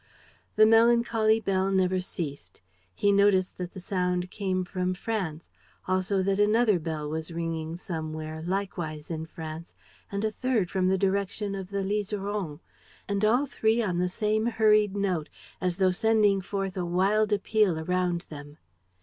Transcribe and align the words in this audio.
The 0.55 0.65
melancholy 0.65 1.39
bell 1.39 1.69
never 1.69 1.99
ceased. 2.01 2.61
He 2.95 3.11
noticed 3.11 3.59
that 3.59 3.75
the 3.75 3.79
sound 3.79 4.31
came 4.31 4.65
from 4.65 4.95
France; 4.95 5.43
also 5.87 6.23
that 6.23 6.39
another 6.39 6.79
bell 6.79 7.07
was 7.07 7.29
ringing 7.29 7.75
somewhere, 7.75 8.41
likewise 8.41 9.11
in 9.11 9.27
France, 9.27 9.75
and 10.11 10.25
a 10.25 10.31
third 10.31 10.71
from 10.71 10.87
the 10.87 10.97
direction 10.97 11.53
of 11.53 11.69
the 11.69 11.83
Liseron; 11.83 12.61
and 13.07 13.23
all 13.23 13.45
three 13.45 13.83
on 13.83 13.99
the 13.99 14.09
same 14.09 14.47
hurried 14.47 14.95
note, 14.97 15.29
as 15.61 15.77
though 15.77 15.91
sending 15.91 16.41
forth 16.41 16.75
a 16.75 16.83
wild 16.83 17.31
appeal 17.31 17.77
around 17.77 18.25
them. 18.29 18.57